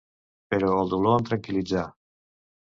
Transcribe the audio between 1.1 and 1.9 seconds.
em tranquil·litzà